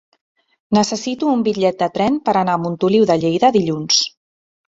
[0.77, 4.01] Necessito un bitllet de tren per anar a Montoliu de Lleida dilluns.